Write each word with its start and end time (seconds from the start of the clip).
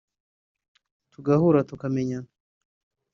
tugahura 1.11 1.59
tukamenyana 1.69 2.29